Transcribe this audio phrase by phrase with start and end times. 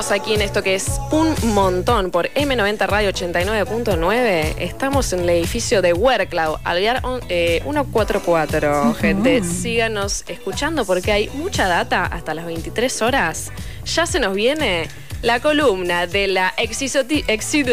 [0.00, 4.54] Seguimos aquí en esto que es un montón por M90 Radio 89.9.
[4.60, 8.94] Estamos en el edificio de Huerclau, Alvear eh, 144.
[8.94, 13.50] Gente, síganos escuchando porque hay mucha data hasta las 23 horas.
[13.86, 14.88] Ya se nos viene
[15.22, 17.64] la columna de la exisoti- exi-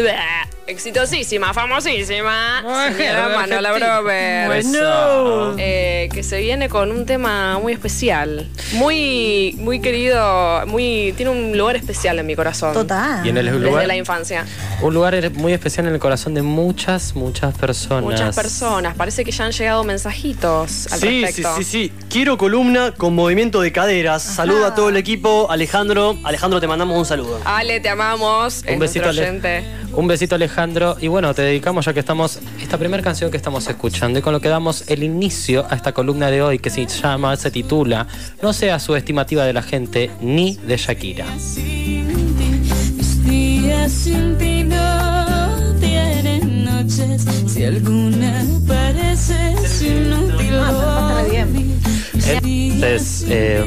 [0.66, 2.62] exitosísima, famosísima
[2.96, 4.46] señora Manola Brover.
[4.46, 5.54] Bueno.
[5.58, 11.56] Eh, que se viene con un tema muy especial, muy, muy querido, muy tiene un
[11.56, 12.72] lugar especial en mi corazón.
[12.72, 13.24] Total.
[13.24, 14.44] Y en el Desde lugar, la infancia.
[14.82, 18.02] un lugar muy especial en el corazón de muchas, muchas personas.
[18.04, 18.94] Muchas personas.
[18.96, 21.56] Parece que ya han llegado mensajitos al Sí, sí, respecto.
[21.58, 21.92] sí, sí.
[22.10, 24.22] Quiero columna con movimiento de caderas.
[24.22, 25.46] Saludo a todo el equipo.
[25.50, 27.40] Alejandro, Alejandro, te mandamos un saludo.
[27.44, 28.64] Ale, te amamos.
[28.64, 30.55] es Un besito, Ale- un besito Alejandro.
[31.00, 34.32] Y bueno, te dedicamos ya que estamos, esta primera canción que estamos escuchando y con
[34.32, 38.06] lo que damos el inicio a esta columna de hoy que se llama, se titula
[38.40, 41.26] No sea su estimativa de la gente ni de Shakira.
[41.26, 47.26] Mis días sin ti no tienen noches.
[47.46, 50.36] Si alguna parece inútil.
[50.38, 51.80] Pero bien.
[52.14, 53.62] Entonces, eh,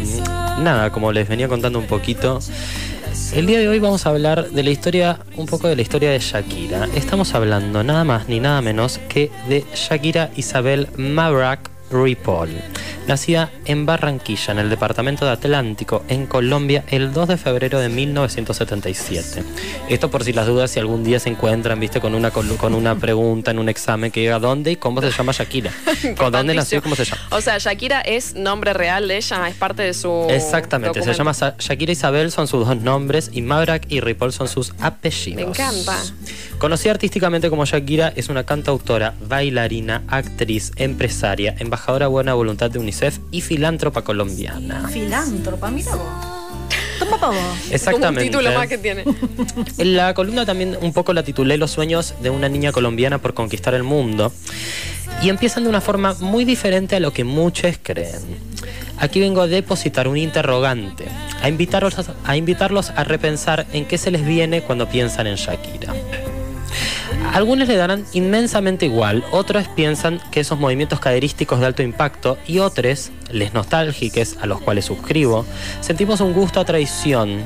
[0.59, 2.39] nada, como les venía contando un poquito,
[3.33, 6.11] el día de hoy vamos a hablar de la historia, un poco de la historia
[6.11, 6.87] de Shakira.
[6.95, 12.49] Estamos hablando nada más ni nada menos que de Shakira Isabel Mavrak Ripoll,
[13.07, 17.89] nacida en Barranquilla, en el departamento de Atlántico, en Colombia, el 2 de febrero de
[17.89, 19.43] 1977.
[19.89, 22.95] Esto por si las dudas, si algún día se encuentran, viste, con una, con una
[22.95, 25.71] pregunta en un examen que diga dónde y cómo se llama Shakira.
[26.17, 27.21] ¿Con dónde nació y cómo se llama?
[27.31, 30.27] O sea, Shakira es nombre real de ella, es parte de su.
[30.29, 34.47] Exactamente, se llama Sa- Shakira Isabel, son sus dos nombres, y Mavrak y Ripoll son
[34.47, 35.35] sus apellidos.
[35.43, 35.97] Me encanta.
[36.59, 43.19] Conocida artísticamente como Shakira, es una cantautora, bailarina, actriz, empresaria, embajadora buena voluntad de UNICEF
[43.31, 44.89] y filántropa colombiana.
[44.89, 46.05] Filántropa, mira vos.
[46.99, 47.37] Toma pa' vos.
[47.37, 48.23] Como un Exactamente.
[48.25, 49.05] título más que tiene.
[49.77, 53.33] En la columna también un poco la titulé Los sueños de una niña colombiana por
[53.33, 54.33] conquistar el mundo.
[55.23, 58.49] Y empiezan de una forma muy diferente a lo que muchos creen.
[58.97, 61.05] Aquí vengo a depositar un interrogante,
[61.41, 65.35] a invitarlos a, a invitarlos a repensar en qué se les viene cuando piensan en
[65.35, 65.93] Shakira.
[67.33, 72.59] Algunos le darán inmensamente igual, otros piensan que esos movimientos caderísticos de alto impacto y
[72.59, 75.45] otros, les nostálgiques a los cuales suscribo,
[75.79, 77.43] sentimos un gusto a traición,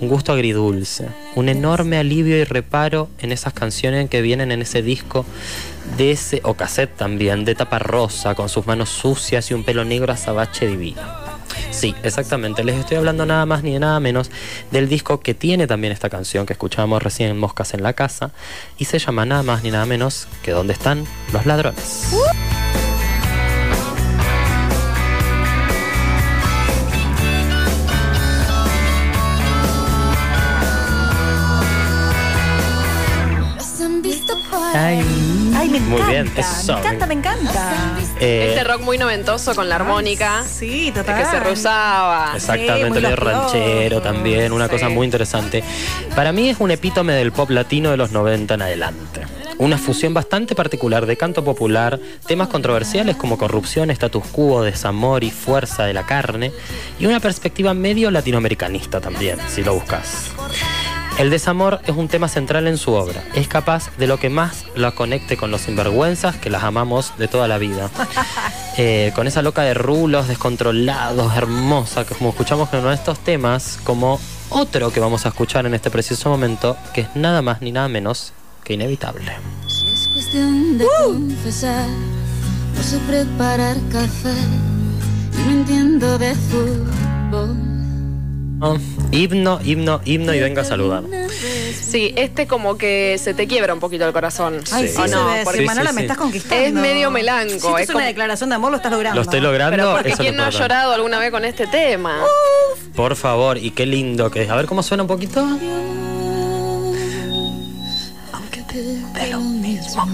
[0.00, 4.82] un gusto agridulce, un enorme alivio y reparo en esas canciones que vienen en ese
[4.82, 5.26] disco
[5.96, 9.84] de ese, o cassette también, de tapa rosa, con sus manos sucias y un pelo
[9.84, 11.27] negro azabache divino.
[11.70, 12.64] Sí, exactamente.
[12.64, 14.30] Les estoy hablando nada más ni nada menos
[14.70, 18.32] del disco que tiene también esta canción que escuchábamos recién en Moscas en la Casa
[18.78, 22.08] y se llama nada más ni nada menos que ¿Dónde están los ladrones?
[34.74, 35.00] Ay,
[35.56, 36.10] Ay, me Muy encanta.
[36.10, 37.96] bien, eso, me encanta, me encanta.
[38.20, 40.44] Eh, Este rock muy noventoso con la armónica.
[40.44, 41.18] Sí, el total.
[41.18, 42.32] que se rozaba.
[42.34, 43.16] Exactamente, Sí, loquioso.
[43.24, 44.70] ranchero también, una Sí.
[44.72, 45.62] cosa muy interesante.
[46.14, 49.22] Para mí es un epítome del pop latino de los 90 en adelante.
[49.58, 55.30] Una fusión bastante particular de canto popular, temas controversiales como corrupción, status quo, desamor y
[55.32, 56.52] fuerza de la carne,
[57.00, 60.30] y una perspectiva medio latinoamericanista también, si lo buscas.
[61.18, 63.24] El desamor es un tema central en su obra.
[63.34, 67.26] Es capaz de lo que más la conecte con los sinvergüenzas que las amamos de
[67.26, 67.90] toda la vida.
[68.80, 73.18] Eh, con esa loca de rulos, descontrolados, hermosa, que como escuchamos en uno de estos
[73.18, 74.20] temas, como
[74.50, 77.88] otro que vamos a escuchar en este preciso momento, que es nada más ni nada
[77.88, 79.32] menos que inevitable.
[79.66, 81.88] Si es cuestión de confesar,
[82.76, 84.36] no sé preparar café
[85.32, 87.77] y no entiendo de fútbol.
[89.12, 91.04] Himno, himno, himno y venga a saludar.
[91.80, 94.60] Sí, este como que se te quiebra un poquito el corazón.
[94.72, 94.94] Ay, Sí.
[94.94, 95.28] sí, ¿O se no?
[95.44, 96.04] Porque Sí, Manola, sí, me sí.
[96.06, 96.64] estás conquistando.
[96.66, 99.16] Es medio melanco, Si es es una como- declaración de amor, lo estás logrando.
[99.16, 99.76] Lo estoy logrando.
[99.76, 102.20] Pero porque ¿quién no ha llorado alguna vez con este tema?
[102.96, 104.50] Por favor, y qué lindo que es.
[104.50, 105.46] A ver cómo suena un poquito.
[109.14, 110.06] De lo mismo.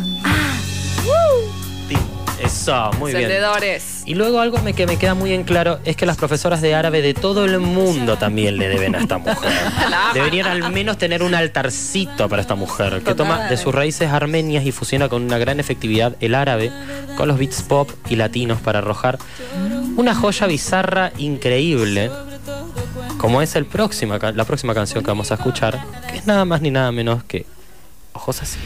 [1.89, 1.97] Sí,
[2.43, 3.25] Eso, muy bien.
[3.25, 3.94] Encendedores.
[4.07, 6.75] Y luego algo me- que me queda muy en claro es que las profesoras de
[6.75, 9.51] árabe de todo el mundo también le deben a esta mujer.
[10.15, 14.67] Deberían al menos tener un altarcito para esta mujer, que toma de sus raíces armenias
[14.67, 16.71] y fusiona con una gran efectividad el árabe
[17.17, 19.19] con los beats pop y latinos para arrojar
[19.97, 22.11] una joya bizarra increíble,
[23.19, 25.81] como es el próxima, la próxima canción que vamos a escuchar,
[26.11, 27.47] que es nada más ni nada menos que
[28.13, 28.59] Ojos así.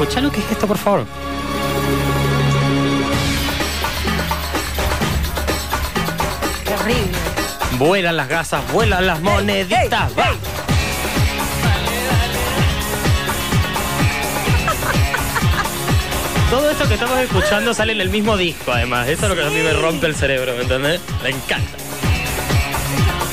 [0.00, 1.04] Escucha lo que es esto, por favor.
[6.64, 7.18] Qué horrible.
[7.72, 10.10] Vuelan las gasas, vuelan las moneditas.
[10.18, 10.30] va.
[16.48, 19.06] Todo esto que estamos escuchando sale en el mismo disco, además.
[19.06, 20.98] Eso es lo que a mí me rompe el cerebro, ¿me entendés?
[21.22, 21.76] Me encanta.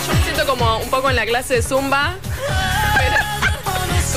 [0.06, 2.18] Yo me siento como un poco en la clase de Zumba,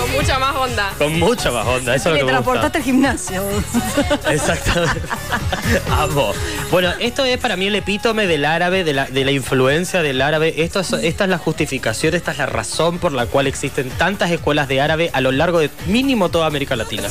[0.00, 0.92] con mucha más onda.
[0.98, 2.52] Con mucha más onda, eso es Me lo que me gusta.
[2.52, 3.42] transportaste al gimnasio.
[4.28, 5.00] Exactamente.
[5.90, 6.32] Amo.
[6.70, 10.20] Bueno, esto es para mí el epítome del árabe, de la, de la influencia del
[10.22, 10.54] árabe.
[10.58, 14.30] Esto es- esta es la justificación, esta es la razón por la cual existen tantas
[14.30, 17.08] escuelas de árabe a lo largo de mínimo toda América Latina.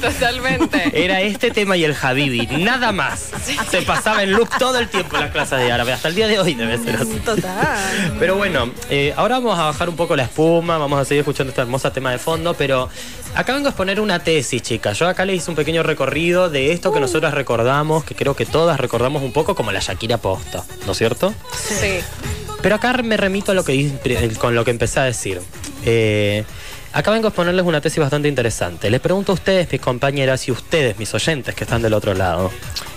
[0.00, 0.90] Totalmente.
[1.04, 3.30] Era este tema y el Habibi, nada más.
[3.70, 6.38] Se pasaba en loop todo el tiempo las clases de árabe, hasta el día de
[6.38, 7.20] hoy debe ser así.
[7.24, 8.14] Total.
[8.18, 11.50] Pero bueno, eh, ahora vamos a bajar un poco la espuma, vamos a seguir escuchando
[11.50, 12.88] este hermoso tema de fondo, pero
[13.34, 14.98] acá vengo a exponer una tesis, chicas.
[14.98, 18.46] Yo acá le hice un pequeño recorrido de esto que nosotras recordamos, que creo que
[18.46, 21.34] todas recordamos un poco como la Shakira posta, ¿no es cierto?
[21.52, 22.00] Sí.
[22.62, 23.90] Pero acá me remito a lo que
[24.38, 25.40] con lo que empecé a decir.
[25.84, 26.44] Eh,
[26.92, 28.90] acá vengo a exponerles una tesis bastante interesante.
[28.90, 32.50] Les pregunto a ustedes, mis compañeras, y ustedes, mis oyentes que están del otro lado.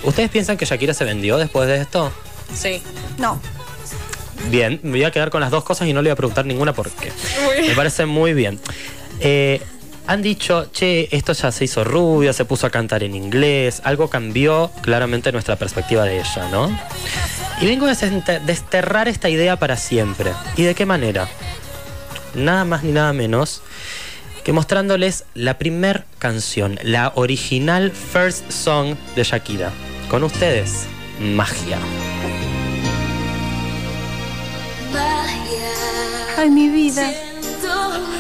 [0.04, 2.14] ¿Ustedes piensan que Shakira se vendió después de esto?
[2.54, 2.82] Sí.
[3.18, 3.42] No.
[4.50, 6.46] Bien, me voy a quedar con las dos cosas y no le voy a preguntar
[6.46, 7.12] ninguna por qué.
[7.68, 8.60] Me parece muy bien.
[9.20, 9.62] Eh,
[10.08, 14.10] han dicho, che, esto ya se hizo rubia, se puso a cantar en inglés, algo
[14.10, 16.70] cambió claramente nuestra perspectiva de ella, ¿no?
[17.60, 17.94] Y vengo a
[18.40, 20.32] desterrar esta idea para siempre.
[20.56, 21.28] ¿Y de qué manera?
[22.36, 23.62] Nada más ni nada menos
[24.46, 29.72] que mostrándoles la primer canción, la original first song de Shakira.
[30.10, 30.86] Con ustedes,
[31.20, 31.80] Magia.
[34.94, 36.38] Magia.
[36.38, 37.27] Ay, mi vida.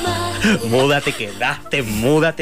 [0.03, 0.59] Magia.
[0.69, 1.81] Múdate, quedaste,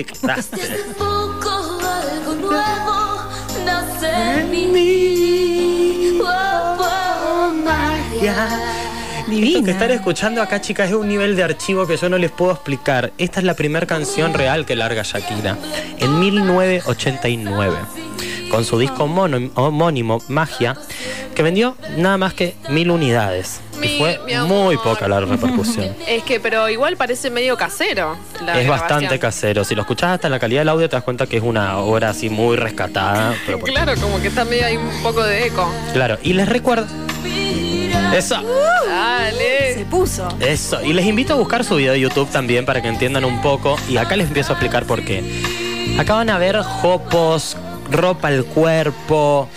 [0.06, 0.58] quedaste.
[0.98, 1.50] Poco
[1.82, 3.22] algo nuevo
[3.66, 6.20] nace en mí.
[6.22, 8.48] Oh, oh, magia.
[9.28, 12.32] Esto que están escuchando acá, chicas, es un nivel de archivo que yo no les
[12.32, 13.12] puedo explicar.
[13.18, 15.58] Esta es la primera canción real que larga Shakira,
[15.98, 17.78] en 1989,
[18.56, 20.76] con su disco mono- homónimo, Magia,
[21.36, 23.60] que vendió nada más que mil unidades.
[23.82, 24.18] Mi- y fue
[24.48, 25.94] muy poca la repercusión.
[26.08, 28.16] Es que, pero igual parece medio casero.
[28.46, 29.66] la es bastante casero.
[29.66, 32.12] Si lo escuchás hasta la calidad del audio, te das cuenta que es una obra
[32.12, 33.36] así muy rescatada.
[33.46, 35.70] Pero Claro, como que está medio ahí un poco de eco.
[35.92, 36.88] Claro, y les recuerdo.
[38.16, 38.36] Eso.
[38.88, 39.74] Dale.
[39.74, 40.30] Se puso.
[40.40, 43.42] Eso, y les invito a buscar su video de YouTube también para que entiendan un
[43.42, 43.76] poco.
[43.90, 45.22] Y acá les empiezo a explicar por qué.
[46.00, 47.58] Acá van a ver jopos,
[47.90, 49.48] ropa al cuerpo,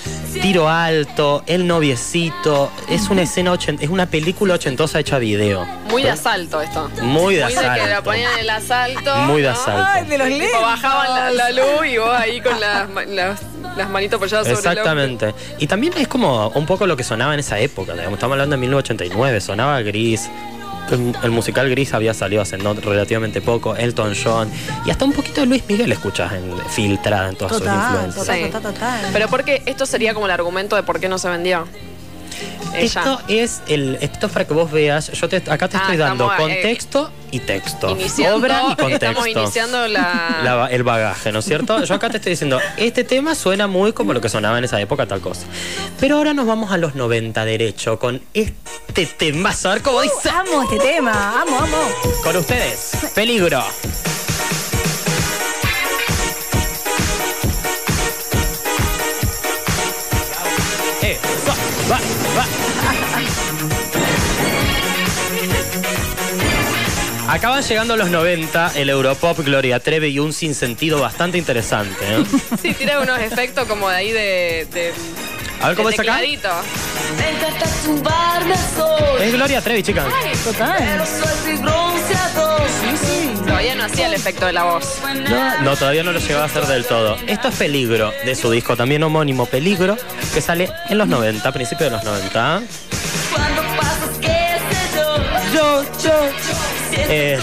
[0.42, 2.70] tiro alto, el noviecito.
[2.88, 5.64] Es una escena ochen- es una película ochentosa hecha a video.
[5.90, 6.88] Muy de asalto esto.
[7.02, 7.86] Muy de Muy de que asalto.
[7.86, 9.16] la ponían en el asalto.
[9.18, 9.84] Muy de asalto.
[9.86, 10.60] Ay, de los Tipo, lentes.
[10.60, 13.40] bajaban la, la luz y vos ahí con las, las,
[13.76, 15.34] las manitos apoyadas sobre el Exactamente.
[15.58, 17.92] Y también es como un poco lo que sonaba en esa época.
[17.94, 18.14] digamos.
[18.14, 20.28] Estamos hablando de 1989, sonaba gris.
[20.90, 24.50] El, el musical gris había salido hace no relativamente poco, Elton John
[24.86, 28.14] y hasta un poquito de Luis Miguel escuchas en, filtrada en todas sus influencias.
[28.26, 28.50] total, Sí.
[28.50, 29.00] total, total.
[29.12, 31.66] Pero porque esto sería como el argumento de por qué no se vendió.
[32.78, 33.00] Ella.
[33.00, 35.10] Esto es el esto es para que vos veas.
[35.12, 37.90] Yo te- acá te Ah, estoy dando estamos, eh, contexto y texto.
[37.90, 38.94] Iniciando, Obra y contexto.
[39.06, 40.40] estamos iniciando la...
[40.44, 41.82] La ba- el bagaje, ¿no es cierto?
[41.84, 44.80] Yo acá te estoy diciendo, este tema suena muy como lo que sonaba en esa
[44.80, 45.42] época, tal cosa.
[46.00, 49.52] Pero ahora nos vamos a los 90 derecho con este tema.
[49.64, 50.30] A ver cómo dice.
[50.30, 51.40] Amo este tema.
[51.42, 51.78] Amo, amo.
[52.22, 53.62] Con ustedes, peligro.
[67.28, 71.94] Acaban llegando los 90, el Europop, Gloria Trevi y un sinsentido bastante interesante.
[72.00, 72.24] ¿eh?
[72.62, 74.66] Sí, tiene unos efectos como de ahí de...
[74.72, 74.94] de
[75.60, 76.20] A ver cómo de es acá.
[79.20, 80.06] Es Gloria Trevi, chicas.
[80.42, 81.04] Total.
[81.44, 82.62] Muy bronceador.
[83.46, 84.98] Todavía no hacía el efecto de la voz.
[85.28, 87.18] No, no, todavía no lo llegaba a hacer del todo.
[87.26, 89.98] Esto es Peligro, de su disco también homónimo Peligro,
[90.32, 92.62] que sale en los 90, principios de los 90.
[93.34, 95.82] Cuando pasas, qué sé yo.
[95.82, 96.67] Yo, yo.
[97.10, 97.38] Eh,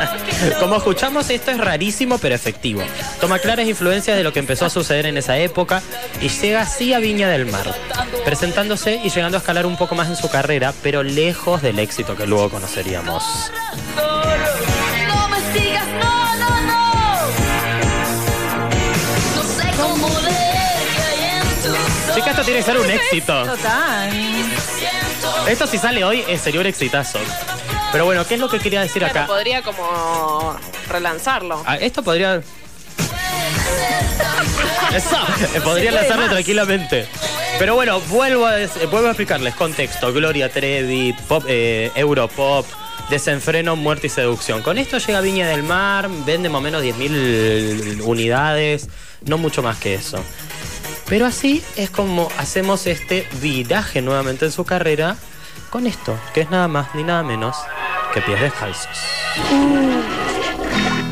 [0.60, 2.82] como escuchamos, esto es rarísimo pero efectivo.
[3.20, 5.82] Toma claras influencias de lo que empezó a suceder en esa época
[6.20, 7.74] y llega así a Viña del Mar,
[8.24, 12.16] presentándose y llegando a escalar un poco más en su carrera, pero lejos del éxito
[12.16, 13.22] que luego conoceríamos.
[22.14, 23.44] Chica, esto tiene que ser un éxito.
[23.44, 24.10] Total.
[25.48, 27.18] Esto si sale hoy sería un exitazo.
[27.92, 29.26] Pero bueno, ¿qué es lo que quería decir Claro, acá?
[29.26, 30.56] podría como
[30.88, 31.62] relanzarlo.
[31.66, 32.42] Ah, Esto podría...
[34.94, 35.16] Eso,
[35.54, 36.30] eh, hacerlo más.
[36.30, 37.06] tranquilamente.
[37.58, 40.12] Pero bueno, vuelvo a, des- eh, vuelvo a explicarles contexto.
[40.12, 42.66] Gloria Trevi, pop, eh, Europop,
[43.10, 44.62] desenfreno, muerte y seducción.
[44.62, 48.88] Con esto llega Viña del Mar, vende más o menos 10.000 unidades,
[49.26, 50.22] no mucho más que eso.
[51.06, 55.16] Pero así es como hacemos este viraje nuevamente en su carrera
[55.70, 57.56] con esto, que es nada más ni nada menos
[58.18, 58.88] que pies descalzos.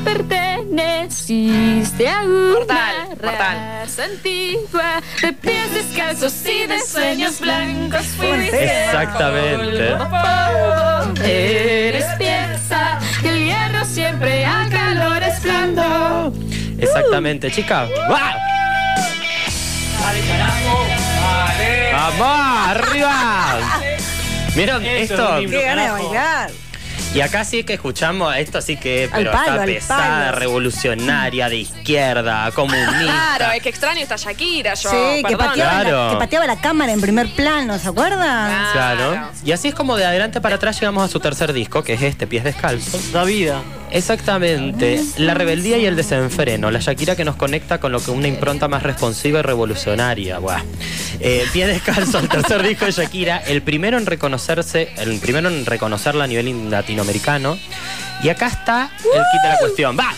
[0.04, 3.78] Perteneciste a una Mortal, mortal.
[3.80, 8.06] raza antigua de pies descalzos y de sueños blancos.
[8.16, 9.94] Fuiste Exactamente.
[9.96, 11.24] polvo.
[11.24, 16.32] Eres pieza que el hierro siempre a calor esplendor.
[16.78, 17.88] Exactamente, chicas.
[18.10, 18.34] ¡Va!
[21.92, 22.68] ¡Vamos!
[22.68, 23.60] ¡Arriba!
[24.54, 25.40] ¿Vieron Eso es esto?
[25.40, 25.58] himno.
[25.58, 26.50] Qué ganas de bailar.
[27.16, 30.38] Y acá sí que escuchamos, esto sí que, pero palo, está al pesada, palo.
[30.38, 33.36] revolucionaria, de izquierda, comunista.
[33.36, 34.90] Claro, es que extraño esta Shakira, yo.
[34.90, 36.04] Sí, que pateaba, Claro.
[36.06, 38.70] la, que pateaba la cámara en primer plano, ¿se acuerdan?
[38.72, 39.10] Claro.
[39.12, 39.28] Claro.
[39.44, 42.02] Y así es como de adelante para atrás llegamos a su tercer disco, que es
[42.02, 43.12] este, Pies Descalzos.
[43.12, 43.62] Da vida.
[43.90, 45.00] Exactamente.
[45.18, 46.70] La rebeldía y el desenfreno.
[46.70, 50.38] La Shakira que nos conecta con lo que una impronta más responsiva y revolucionaria.
[50.38, 50.62] Buah.
[51.20, 53.38] Eh, Pie descalzo, el tercer disco de Shakira.
[53.38, 57.58] El primero en reconocerse, el primero en reconocerla a nivel in- latinoamericano.
[58.22, 59.96] Y acá está el kit de la cuestión.
[59.98, 60.12] ¡Va!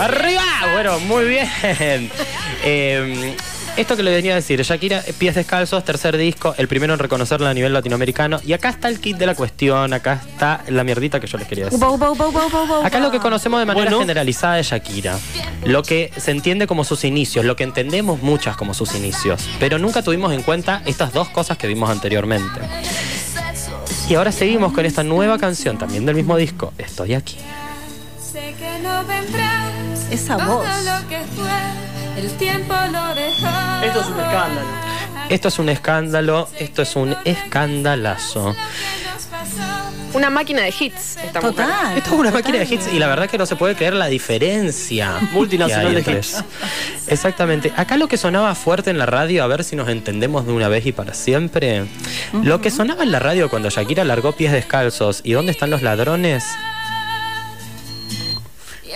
[0.00, 0.42] ¡Arriba!
[0.76, 1.48] Bueno, muy bien.
[2.68, 3.36] Eh,
[3.76, 7.50] esto que le venía a decir, Shakira, Pies Descalzos, tercer disco, el primero en reconocerla
[7.50, 8.40] a nivel latinoamericano.
[8.44, 11.46] Y acá está el kit de la cuestión, acá está la mierdita que yo les
[11.46, 11.78] quería decir.
[11.78, 12.84] Upa, upa, upa.
[12.84, 14.00] Acá lo que conocemos de manera Bueno.
[14.00, 15.16] generalizada de Shakira,
[15.64, 19.78] lo que se entiende como sus inicios, lo que entendemos muchas como sus inicios, pero
[19.78, 22.60] nunca tuvimos en cuenta estas dos cosas que vimos anteriormente.
[24.08, 27.36] Y ahora seguimos con esta nueva canción, también del mismo disco, Estoy aquí.
[28.20, 29.65] Sé que no.
[30.10, 30.66] Esa voz.
[33.82, 34.86] Esto es un escándalo.
[35.28, 38.54] Esto es un escándalo, esto es un escandalazo.
[40.12, 41.66] Una máquina de hits esta mujer.
[41.66, 41.98] Total.
[41.98, 44.06] Esto es una máquina de hits y la verdad que no se puede creer la
[44.06, 45.18] diferencia.
[45.32, 46.42] Multinacional de hits.
[47.06, 47.70] Exactamente.
[47.76, 50.68] Acá lo que sonaba fuerte en la radio, a ver si nos entendemos de una
[50.68, 51.84] vez y para siempre.
[52.42, 55.82] Lo que sonaba en la radio cuando Shakira largó pies descalzos y ¿Dónde están los
[55.82, 56.44] ladrones?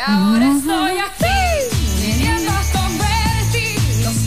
[0.00, 1.26] Y ahora estoy aquí,
[2.00, 2.50] viviendo.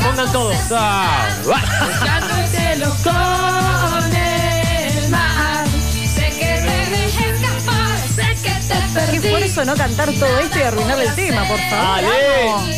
[0.04, 0.56] Pongan todos.
[0.72, 1.60] Ah, va.
[1.86, 5.66] Buscando el cielo con el mar.
[6.14, 9.18] Sé que te dejé escapar, sé que te Qué perdí.
[9.18, 12.04] esfuerzo no cantar todo esto y arruinarle el tema, por favor.
[12.04, 12.46] Dale.
[12.46, 12.70] Vamos.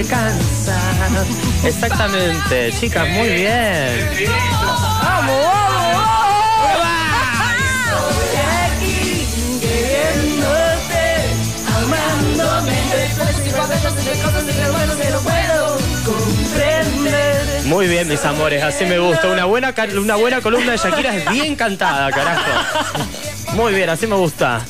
[0.10, 1.26] Pueden alcanzar.
[1.64, 4.10] Exactamente, chicas, muy bien.
[5.04, 5.70] Vamos, vamos.
[17.66, 19.28] Muy bien, mis amores, así me gusta.
[19.28, 22.42] Una buena, una buena columna de Shakira es bien cantada, carajo.
[23.54, 24.66] Muy bien, así me gusta.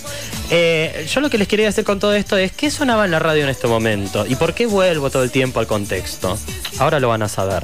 [0.51, 3.19] Eh, yo lo que les quería decir con todo esto es qué sonaba en la
[3.19, 6.37] radio en este momento y por qué vuelvo todo el tiempo al contexto.
[6.79, 7.63] Ahora lo van a saber.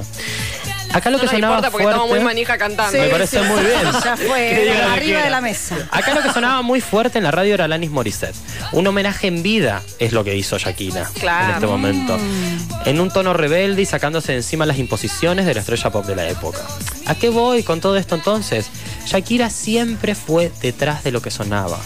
[0.92, 2.98] Acá lo No que nos sonaba importa porque fuerte, estamos muy manija cantando.
[2.98, 3.80] Me parece muy bien.
[4.04, 5.76] Ya fue, arriba de la mesa.
[5.90, 8.36] Acá lo que sonaba muy fuerte en la radio era Alanis Morissette.
[8.72, 11.48] Un homenaje en vida es lo que hizo Shakira Claro.
[11.48, 12.16] en este momento.
[12.16, 12.88] Mm.
[12.88, 16.16] En un tono rebelde y sacándose de encima las imposiciones de la estrella pop de
[16.16, 16.60] la época.
[17.06, 18.70] ¿A qué voy con todo esto entonces?
[19.06, 21.78] Shakira siempre fue detrás de lo que sonaba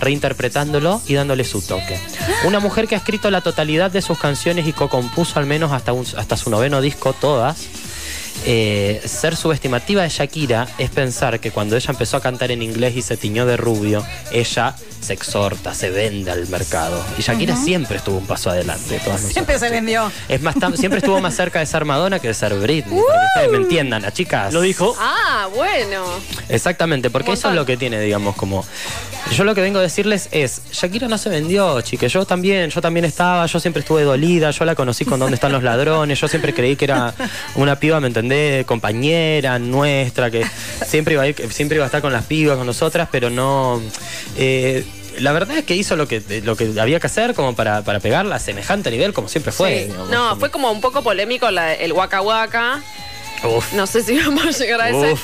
[0.00, 1.98] reinterpretándolo y dándole su toque.
[2.44, 5.92] Una mujer que ha escrito la totalidad de sus canciones y co-compuso al menos hasta,
[5.92, 7.56] un- hasta su noveno disco todas.
[8.44, 12.94] Eh, ser subestimativa de Shakira es pensar que cuando ella empezó a cantar en inglés
[12.96, 14.76] y se tiñó de rubio, ella
[15.06, 17.02] se exhorta, se vende al mercado.
[17.16, 20.10] Y Shakira siempre estuvo un paso adelante todas Siempre se vendió.
[20.28, 23.00] Es más, siempre estuvo más cerca de ser Madonna que de ser Britney.
[23.06, 24.52] Para que ustedes me entiendan, a chicas.
[24.52, 24.96] Lo dijo.
[24.98, 26.04] Ah, bueno.
[26.48, 28.64] Exactamente, porque eso es lo que tiene, digamos, como.
[29.32, 32.12] Yo lo que vengo a decirles es, Shakira no se vendió, chiques.
[32.12, 35.50] Yo también, yo también estaba, yo siempre estuve dolida, yo la conocí con dónde están
[35.50, 37.12] los ladrones, yo siempre creí que era
[37.56, 38.64] una piba, ¿me entendés?
[38.66, 40.46] Compañera nuestra, que
[40.86, 43.80] siempre iba a ir, siempre iba a estar con las pibas, con nosotras, pero no.
[44.36, 44.84] eh,
[45.18, 48.00] la verdad es que hizo lo que, lo que había que hacer como para, para
[48.00, 49.70] pegarla a semejante nivel como siempre fue.
[49.78, 49.84] Sí.
[49.86, 52.82] digamos, No, como- fue como un poco polémico la- el Waka Waka.
[53.44, 53.72] Uf.
[53.74, 55.12] No sé si vamos a llegar a ese.
[55.12, 55.22] Uf.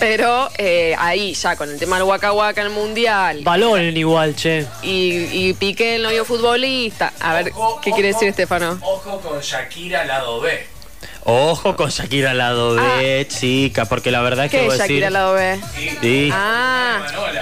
[0.00, 4.34] Pero eh, ahí ya con el tema del Waka Waka en el Mundial Valoren igual,
[4.34, 4.66] che.
[4.82, 7.12] y, y Piqué el novio futbolista.
[7.20, 8.76] A ver, ¿qué quiere decir Estefano?
[8.82, 10.66] Ojo con Shakira lado B.
[11.26, 14.80] Ojo con Shakira al lado B, chica, porque la verdad es que ¿Qué voy es
[14.80, 14.96] a decir.
[15.00, 15.60] Shakira al lado B?
[16.02, 16.98] Sí, Ah,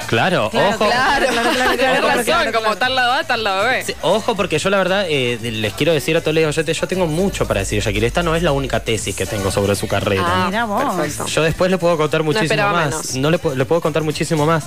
[0.07, 0.51] claro, ojo.
[0.53, 3.83] claro, claro, claro, claro, razón, claro, como tal lado A, tal lado B.
[3.85, 6.87] Sí, Ojo, porque yo la verdad eh, les quiero decir a todos los oyentes, yo
[6.87, 8.07] tengo mucho para decir de Shakira.
[8.07, 10.23] Esta no es la única tesis que tengo sobre su carrera.
[10.27, 10.95] Ah, Mirá vos.
[10.95, 11.27] perfecto.
[11.27, 12.91] Yo después le puedo contar muchísimo esperaba más.
[12.91, 13.17] menos.
[13.17, 14.65] No le, le puedo contar muchísimo más.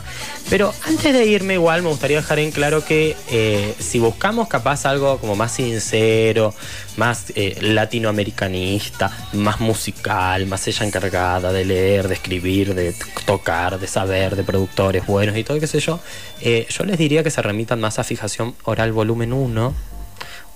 [0.49, 4.85] Pero antes de irme igual me gustaría dejar en claro que eh, si buscamos capaz
[4.85, 6.53] algo como más sincero,
[6.97, 13.87] más eh, latinoamericanista, más musical, más ella encargada de leer, de escribir, de tocar, de
[13.87, 15.99] saber, de productores buenos y todo, qué sé yo,
[16.41, 19.95] eh, yo les diría que se remitan más a Fijación Oral Volumen 1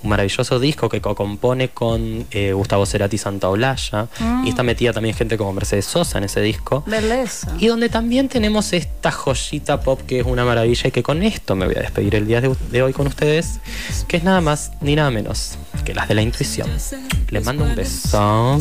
[0.01, 4.08] un maravilloso disco que co-compone con eh, Gustavo Cerati y Santa Olalla.
[4.46, 6.84] Y está metida también gente como Mercedes Sosa en ese disco.
[6.88, 7.53] Belleza.
[7.60, 11.55] Y donde también tenemos esta joyita pop que es una maravilla y que con esto
[11.55, 13.60] me voy a despedir el día de, de hoy con ustedes,
[14.08, 16.69] que es nada más ni nada menos que las de la intuición.
[17.29, 18.59] Les mando un beso.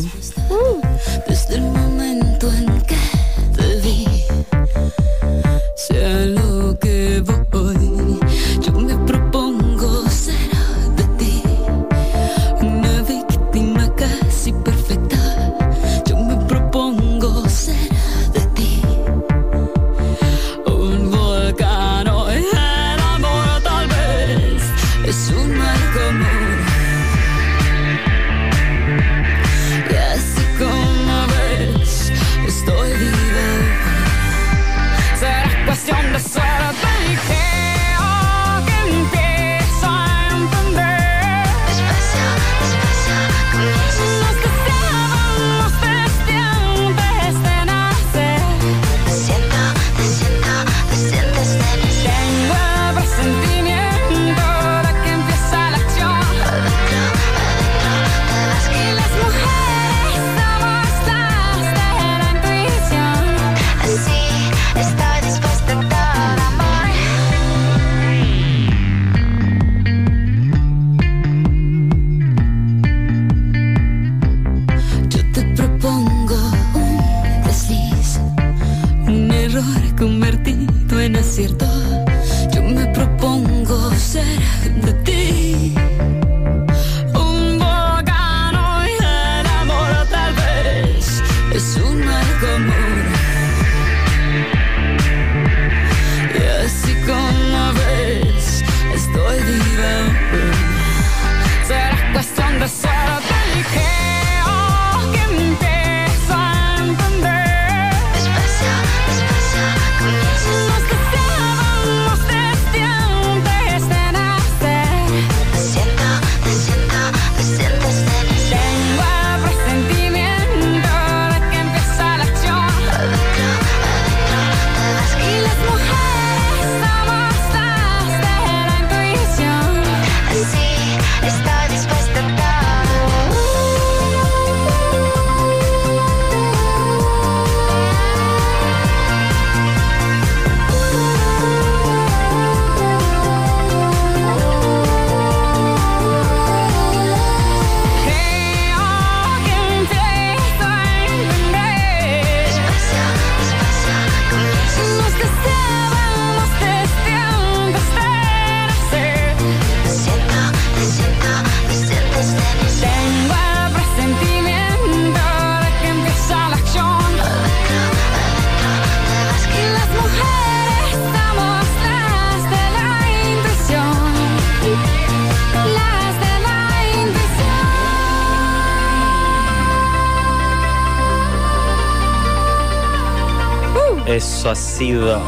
[184.79, 185.21] Sido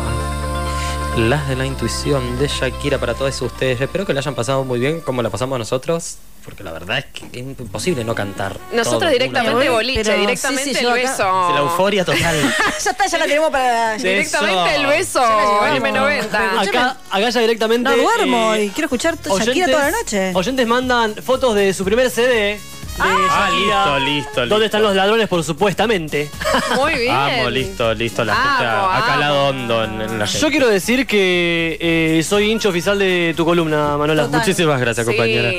[1.17, 3.81] las de la intuición de Shakira para todos ustedes.
[3.81, 7.05] Espero que la hayan pasado muy bien como la pasamos nosotros, porque la verdad es
[7.07, 8.57] que es imposible no cantar.
[8.71, 11.23] Nosotros todo directamente una- boliche, Pero directamente sí, sí, el beso.
[11.53, 12.55] La euforia total.
[12.81, 13.93] ya está, ya la tenemos para.
[13.97, 15.79] Directamente el beso, llevamos.
[15.81, 16.69] M90.
[16.69, 17.89] Acá, acá ya directamente.
[17.89, 20.31] No duermo eh, y quiero escuchar Shakira toda la noche.
[20.33, 22.57] Oyentes mandan fotos de su primer CD.
[23.03, 23.99] Ah, Shakira.
[23.99, 24.65] listo, listo, ¿Dónde listo.
[24.65, 26.29] están los ladrones, por supuestamente?
[26.75, 27.15] Muy bien.
[27.15, 28.23] Amo, listo, listo.
[28.23, 30.39] La gente ha, Amo, ha calado hondo en, en la gente.
[30.41, 34.23] Yo quiero decir que eh, soy hincha oficial de tu columna, Manola.
[34.25, 34.39] Total.
[34.39, 35.11] Muchísimas gracias, Sí.
[35.13, 35.51] compañera.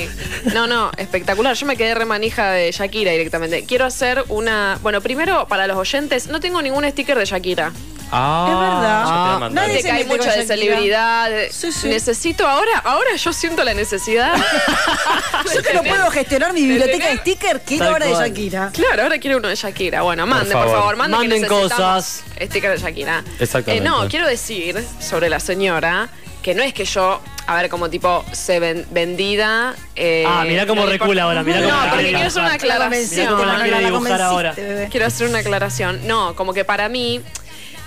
[0.55, 1.55] No, no, espectacular.
[1.57, 3.65] Yo me quedé remanija de Shakira directamente.
[3.65, 4.79] Quiero hacer una.
[4.83, 7.73] Bueno, primero, para los oyentes, no tengo ningún sticker de Shakira.
[8.15, 9.03] Ah, Es verdad.
[9.07, 11.31] Ah, nadie se que hay mete mucho de celebridad.
[11.51, 11.89] Sí, sí.
[11.89, 14.35] Necesito ahora, ahora yo siento la necesidad.
[15.55, 18.13] Yo que no puedo gestionar mi biblioteca de stickers, quiero ahora de.
[18.15, 18.71] Shakira.
[18.73, 20.03] Claro, ahora quiero uno de Shakira.
[20.03, 20.77] Bueno, manden, por favor.
[20.79, 22.23] favor, manden, Manden cosas.
[22.41, 23.25] Sticker de Shakira.
[23.41, 23.85] Exactamente.
[23.85, 26.09] Eh, no, quiero decir sobre la señora
[26.43, 29.75] que no es que yo, a ver, como tipo, se ven- vendida.
[29.95, 33.11] eh, Ah, mirá cómo no recula ahora, mirá cómo No, porque quiero hacer una aclaración.
[33.11, 34.49] Mirá cómo la quiere la dibujar ahora.
[34.51, 34.89] convenciste, bebé.
[34.91, 36.07] Quiero hacer una aclaración.
[36.07, 37.21] No, como que para mí,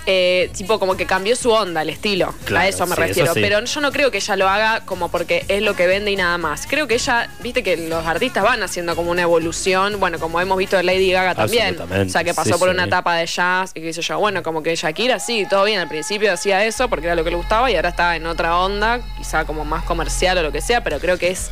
[0.06, 2.34] eh, tipo, como que cambió su onda, el estilo.
[2.44, 3.24] Claro, a eso me sí, refiero.
[3.24, 3.40] eso sí.
[3.42, 6.16] Pero yo no creo que ella lo haga como porque es lo que vende y
[6.16, 6.66] nada más.
[6.66, 10.56] Creo que ella, viste que los artistas van haciendo como una evolución, bueno, como hemos
[10.56, 11.76] visto de Lady Gaga también.
[11.80, 14.18] O sea, que pasó sí, por una etapa de jazz y qué sé yo.
[14.18, 15.80] Bueno, como que Shakira sí, todo bien.
[15.80, 18.58] Al principio hacía eso porque era lo que le gustaba y ahora está en otra
[18.58, 21.50] onda, quizá como más comercial o lo que sea, pero creo que es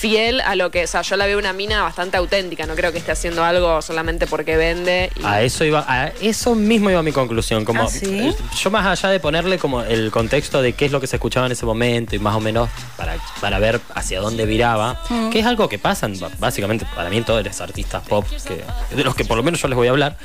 [0.00, 2.90] fiel a lo que, o sea, yo la veo una mina bastante auténtica, no creo
[2.90, 5.10] que esté haciendo algo solamente porque vende.
[5.20, 7.64] y- A eso iba, a eso mismo iba mi conclusión.
[7.64, 8.34] Como, ¿Ah, sí?
[8.58, 11.44] Yo más allá de ponerle como el contexto de qué es lo que se escuchaba
[11.46, 15.30] en ese momento y más o menos para, para ver hacia dónde viraba, Mm.
[15.30, 18.64] que es algo que pasa, en- básicamente para mí en todos los artistas pop, que,
[18.96, 20.16] de los que por lo menos yo les voy a hablar,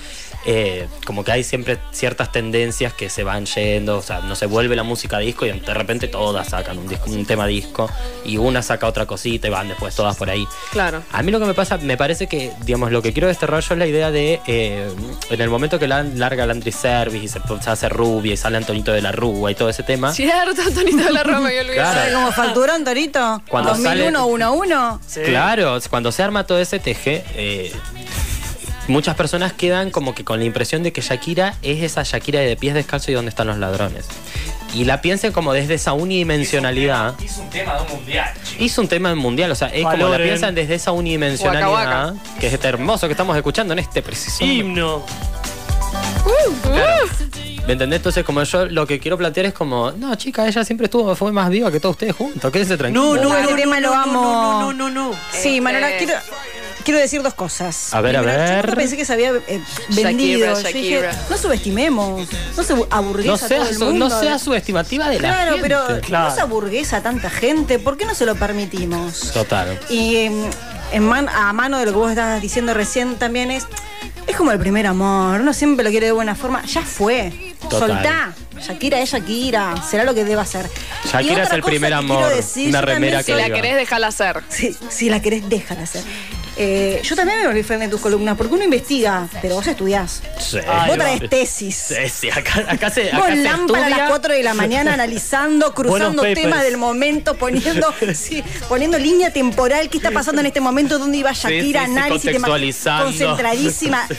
[0.48, 4.46] eh, como que hay siempre ciertas tendencias que se van yendo, o sea, no se
[4.46, 7.90] vuelve la música disco y de repente todas sacan un, disco- un tema disco
[8.24, 10.47] y una saca otra cosita y van después todas por ahí.
[10.71, 11.01] Claro.
[11.12, 13.73] A mí lo que me pasa, me parece que, digamos, lo que quiero desterrar yo
[13.73, 14.89] es la idea de, eh,
[15.30, 18.58] en el momento que la, larga Landry Service y se, se hace rubia y sale
[18.58, 21.75] Antonito de la Rúa y todo ese tema, Cierto, Antonito de la Roma, me olvidé.
[21.75, 21.99] Claro.
[21.99, 23.41] ¿Sabe cómo facturó Antorito?
[23.49, 25.21] Cuando 2001, sale- 1 1 Sí.
[25.25, 27.71] claro, cuando se arma todo ese teje, eh,
[28.88, 32.56] muchas personas quedan como que con la impresión de que Shakira es esa Shakira de
[32.56, 34.06] pies descalzos y donde están los ladrones.
[34.74, 37.15] Y la piensen como desde esa unidimensionalidad.
[37.24, 38.62] Hizo un tema de un mundial, chicos.
[38.62, 42.39] Hizo un tema mundial, o sea, es como la piensan desde esa unidimensionalidad, Waka waka.
[42.39, 44.65] que es este hermoso que estamos escuchando en este preciso momento.
[44.65, 45.06] Himno.
[47.67, 47.98] ¿Me entendés?
[47.98, 51.32] Entonces, como yo lo que quiero plantear es como, no, chica, ella siempre estuvo, fue
[51.32, 53.15] más viva que todos ustedes juntos, quédense tranquilos.
[53.15, 54.21] No, no, no, tema no, lo no, amo.
[54.21, 55.17] No, no, no, no.
[55.32, 56.21] Sí, Manola, Este- quiero,
[56.86, 57.93] quiero decir dos cosas.
[57.93, 58.76] A ver, a Primero, ver.
[58.76, 60.45] pensé que se había eh, vendido.
[60.56, 61.10] Yo Shakira.
[61.12, 64.08] dije, no subestimemos, no se aburguesa No sea, todo el su, mundo.
[64.10, 65.62] no sea subestimativa de la Claro, gente.
[65.67, 66.30] pero Claro.
[66.30, 69.32] no se aburguesa tanta gente, ¿por qué no se lo permitimos?
[69.34, 69.78] Total.
[69.89, 70.43] Y em,
[70.93, 73.65] en man- a mano de lo que vos estabas diciendo recién también es,
[74.28, 77.80] es como el primer amor, uno siempre lo quiere de buena forma, ya fue, Total.
[77.80, 80.70] soltá, Shakira es Shakira, será lo que deba hacer.
[81.12, 84.44] Shakira es el primer amor, decir, una remera Si que soy- la querés, déjala hacer.
[84.50, 86.04] Si, si la querés, déjala hacer.
[86.58, 90.22] Eh, yo también me volví fan de tus columnas, porque uno investiga, pero vos estudiás.
[90.39, 90.60] Sí.
[90.65, 91.76] Ay, vos traes tesis.
[91.76, 94.08] Sí, sí, acá, acá se, acá Vos se lámpara a las estudia.
[94.08, 99.98] 4 de la mañana analizando, cruzando temas del momento, poniendo, sí, poniendo línea temporal, qué
[99.98, 103.06] está pasando en este momento, dónde iba Shakira, sí, sí, análisis, tema- contextualizando.
[103.06, 104.08] concentradísima.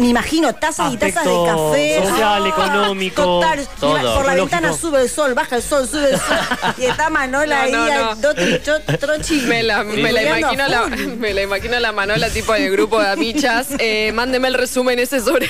[0.00, 2.02] Me imagino tazas y tazas de café.
[2.08, 3.68] social, Ah, económico, Total.
[3.78, 3.98] todo.
[3.98, 6.38] Mira, por la ventana sube el sol, baja el sol, sube el sol.
[6.78, 8.10] y está Manola No, no, ahí, no.
[8.10, 9.40] al doti, cho- trochi.
[9.42, 10.86] Me la, me la imagino la,
[11.18, 13.68] me la imagino la Manola tipo de grupo de amichas.
[13.82, 15.48] Eh, mándeme el resumen ese sobre.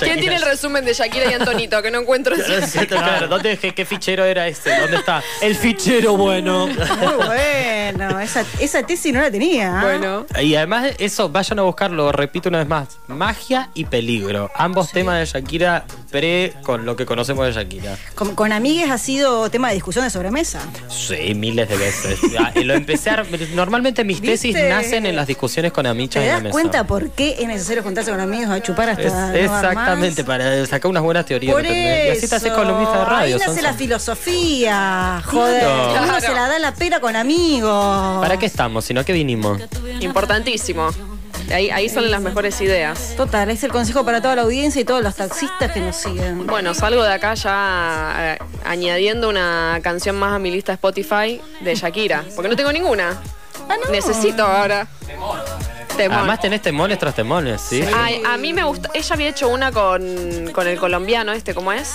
[0.00, 1.82] ¿Quién tiene el resumen de Shakira y Antonito?
[1.82, 2.86] Que no encuentro ese.
[2.86, 4.78] Claro, ¿dónde, qué, qué fichero era ese?
[4.80, 5.22] ¿Dónde está?
[5.40, 6.66] El fichero bueno.
[6.68, 9.78] Muy bueno, esa, esa tesis no la tenía.
[9.80, 9.82] ¿ah?
[9.82, 10.26] Bueno.
[10.40, 14.50] Y además eso, vayan a buscarlo, repito una vez más, magia y peligro.
[14.56, 17.96] Ambos temas de Shakira pre con lo que conocemos de Shakira.
[18.14, 20.60] Con, con amigues ha sido tema de discusión de sobremesa.
[20.88, 22.18] Sí, miles de veces.
[22.38, 26.26] Ah, y lo empecé a- Normalmente mis tesis nacen en las discusiones con amichas ¿Te
[26.26, 26.52] en la das mesa.
[26.52, 30.26] cuenta por qué es necesario juntarse con amigos a chupar hasta Es- no exactamente, más?
[30.26, 31.54] para sacar unas buenas teorías.
[31.62, 33.36] Y así te haces columnista de radio.
[33.36, 35.60] Ahí nace la filosofía, joder.
[35.60, 35.92] Claro.
[35.92, 36.20] Uno Claro.
[36.20, 38.20] se la da la pera con amigos.
[38.20, 38.84] ¿Para qué estamos?
[38.84, 39.60] Sino que vinimos.
[40.00, 40.90] Importantísimo.
[41.52, 43.14] Ahí, ahí salen las mejores ideas.
[43.16, 46.46] Total, es el consejo para toda la audiencia y todos los taxistas que nos siguen.
[46.46, 51.40] Bueno, salgo de acá ya eh, añadiendo una canción más a mi lista de Spotify
[51.60, 52.24] de Shakira.
[52.34, 53.20] Porque no tengo ninguna.
[53.68, 53.90] Ah, no.
[53.90, 54.86] Necesito ahora.
[55.96, 56.18] Temón.
[56.18, 57.82] Además tenés temones tras temones, ¿sí?
[57.94, 58.90] Ay, a mí me gusta.
[58.92, 61.94] Ella había hecho una con, con el colombiano este, ¿cómo es?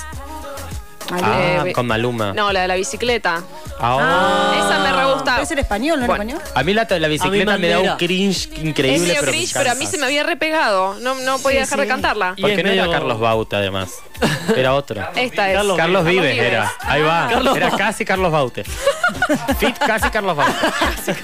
[1.11, 2.33] Ah, Eh, con Maluma.
[2.33, 3.41] No, la de la bicicleta.
[3.79, 4.53] Ah.
[4.57, 5.33] Esa me re gusta.
[5.35, 6.23] Puede ser español, ¿no Bueno.
[6.23, 6.51] era español?
[6.55, 7.93] A mí la, la bicicleta me da Bandera.
[7.93, 8.95] un cringe increíble.
[8.95, 9.91] es medio pero me cringe, pero a mí encanta.
[9.91, 10.95] se me había repegado.
[11.01, 11.81] No, no podía Sí, dejar sí.
[11.81, 12.33] de cantarla.
[12.37, 13.89] Y Porque es no era medio- Carlos Bauta, además.
[14.55, 15.01] Era otro.
[15.15, 15.55] Esta es.
[15.57, 16.31] Carlos Carlos Vives.
[16.33, 16.71] Vives era.
[16.81, 17.27] Ahí va.
[17.29, 18.63] Carlos Era casi Carlos Baute.
[19.59, 20.53] Fit casi Carlos Baute.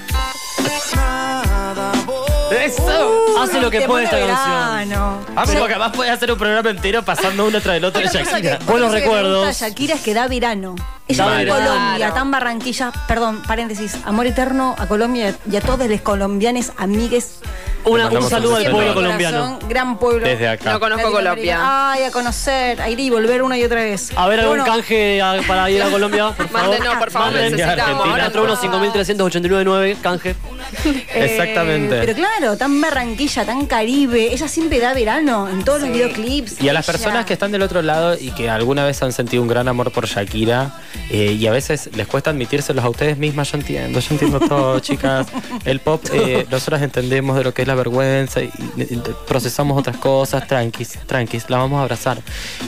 [2.68, 3.38] Eso.
[3.40, 5.22] Hace lo que puede esta canción.
[5.36, 8.06] Ah, pero que además puede hacer un programa entero pasando uno tras el otro de
[8.08, 8.54] Otra cosa que- Shakira.
[8.56, 9.46] otra Buenos cosa que me recuerdos.
[9.46, 10.74] gusta de Shakira es que da verano.
[11.08, 11.46] Ella va a.
[11.46, 17.38] Colombia, tan Barranquilla, perdón, paréntesis, amor eterno a Colombia y a todos los colombianos, amigues.
[17.84, 19.58] Una- un saludo al pueblo colombiano.
[19.68, 20.26] Gran pueblo.
[20.26, 20.72] Desde acá.
[20.72, 21.10] No conozco.
[21.10, 21.92] Colombia.
[21.92, 24.10] Ay, a conocer, a ir y volver una y otra vez.
[24.16, 26.68] A ver, algún bueno, canje a- para ir a Colombia, por favor.
[26.70, 27.52] Mándenos, por favor, Manden.
[27.52, 27.80] necesitamos.
[27.80, 30.30] Argentina, Ahora Otro uno, 5.389.9, canje.
[30.84, 32.00] eh, Exactamente.
[32.00, 34.32] Pero claro, tan Barranquilla, tan Caribe.
[34.34, 36.60] Ella siempre da verano en todos los videoclips.
[36.60, 39.40] Y a las personas que están del otro lado y que alguna vez han sentido
[39.42, 40.72] un gran amor por Shakira
[41.10, 44.78] eh, y a veces les cuesta admitírselos a ustedes mismas, yo entiendo, yo entiendo todo,
[44.80, 45.26] chicas.
[45.64, 49.96] El pop, eh, nosotras entendemos de lo que es la vergüenza y, y procesamos otras
[49.96, 52.18] cosas, tranquis, tranquis, la vamos a abrazar.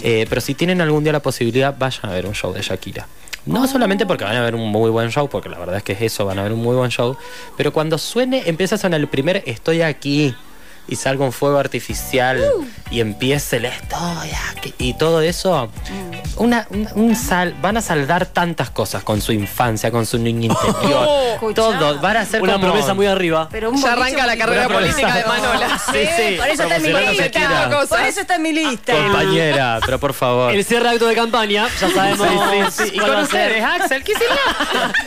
[0.02, 3.06] Eh, pero si tienen algún día la posibilidad, vayan a ver un show de Shakira.
[3.46, 5.92] No solamente porque van a ver un muy buen show, porque la verdad es que
[5.92, 7.16] es eso, van a ver un muy buen show,
[7.56, 10.34] pero cuando suene, empieza a sonar el primer estoy aquí
[10.88, 12.42] y salga un fuego artificial
[12.90, 15.70] y empiece el estoy aquí y todo eso,
[16.36, 20.52] una, una- un sal, van a saldar tantas cosas con su infancia, con su niño
[20.52, 21.54] interior, Escuchá.
[21.54, 23.48] todo, van a ser Una como- promesa muy arriba.
[23.52, 25.78] Pero un Ya arranca la carrera política de Manola.
[25.78, 27.86] Sí, sí, Por eso está en mi lista.
[27.88, 28.92] Por eso está en mi lista.
[28.92, 30.52] Compañera, pero por favor.
[30.52, 32.26] El cierre de acto de campaña, ya sabemos.
[32.28, 32.96] Sí, sí, sí.
[32.96, 34.36] Y con ustedes, Axel, ¿qué hicieron?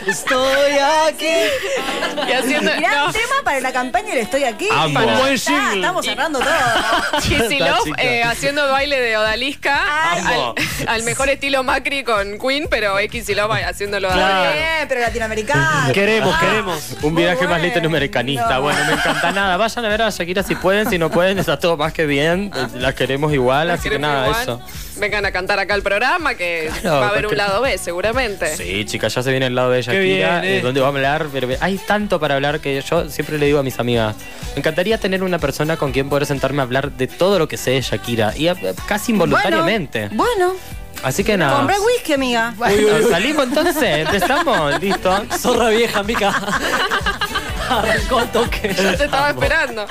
[0.06, 2.28] Estoy aquí.
[2.28, 2.70] Y haciendo.
[2.70, 3.12] Gran no.
[3.12, 4.68] tema para la campaña Le Estoy Aquí.
[4.70, 4.98] Amo.
[5.00, 5.80] Un buen jingle.
[5.80, 7.20] Estamos cerrando todo.
[7.22, 8.02] Kissy Está, Love chica.
[8.02, 10.54] eh, haciendo baile de odalisca al,
[10.86, 14.52] al mejor estilo Macri con Queen, pero X y Love haciéndolo de Claro.
[14.52, 15.92] Bien, pero latinoamericano.
[15.92, 16.96] Queremos, Ah, queremos.
[17.02, 18.58] Un viaje más latinoamericanista.
[18.58, 19.56] Bueno, me encanta nada.
[19.56, 22.50] Vayan a ver a Shakira si pueden, si no pueden, está todo más que bien.
[22.74, 24.42] Las queremos igual, Las así que nada, igual.
[24.42, 24.60] eso.
[24.96, 28.56] Vengan a cantar acá el programa, que Claro, va a haber un lado B, seguramente.
[28.56, 30.58] Sí, chicas, ya se viene el lado de Shakira, bien, eh.
[30.58, 33.58] eh, donde vamos a hablar, pero hay tanto para hablar que yo siempre le digo
[33.58, 34.16] a mis amigas,
[34.54, 37.56] me encantaría tener una persona con quien poder sentarme a hablar de todo lo que
[37.56, 38.54] sé de Shakira, y eh,
[38.86, 40.08] casi involuntariamente.
[40.12, 40.54] Bueno,
[41.02, 41.58] Así que nada.
[41.58, 42.54] compré whisky, amiga.
[42.56, 45.24] Bueno, salimos entonces, empezamos, listo.
[45.38, 46.28] Zorra vieja, Mica.
[47.68, 48.74] Arrancó al toque.
[48.74, 49.86] Yo te estaba esperando.